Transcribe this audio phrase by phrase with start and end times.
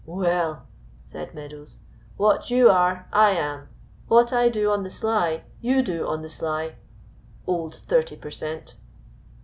[0.03, 0.65] "Well,"
[1.03, 1.77] said Meadows,
[2.17, 3.67] "what you are, I am;
[4.07, 6.73] what I do on the sly you do on the sly,
[7.45, 8.77] old thirty per cent."